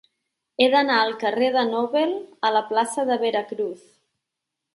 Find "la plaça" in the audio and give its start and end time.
2.57-3.07